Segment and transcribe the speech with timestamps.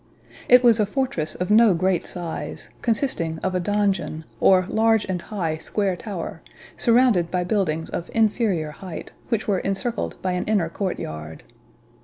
[0.49, 5.21] It was a fortress of no great size, consisting of a donjon, or large and
[5.21, 6.41] high square tower,
[6.75, 11.43] surrounded by buildings of inferior height, which were encircled by an inner court yard.